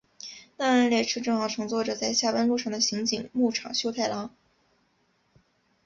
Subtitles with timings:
[0.57, 4.31] 那辆列车正好乘坐着在下班路上的刑警木场修太郎。